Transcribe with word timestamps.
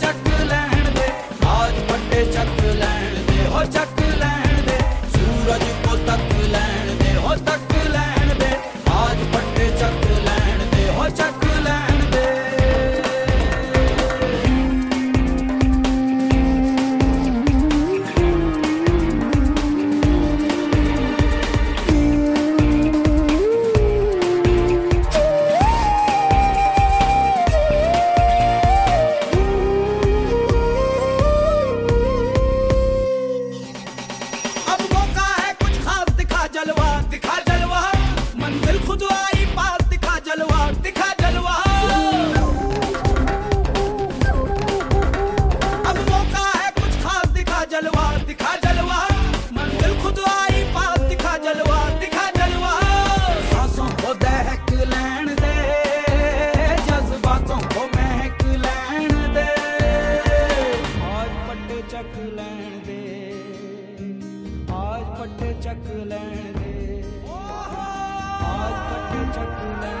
ਚੱਕ 0.00 0.28
ਲੈਣ 0.42 0.90
ਦੇ। 0.94 1.08
ਆਜ 1.48 1.74
ਵੱਡੇ 1.90 2.24
ਚੱਕ 2.24 2.59
ਚੱਕ 65.70 65.90
ਲੈਣ 66.06 66.52
ਦੇ। 66.52 67.02
ਆਜ 68.44 68.72
ਤੱਕ 68.88 69.12
ਚੱਕ 69.34 69.58
ਲੈਣ 69.82 69.99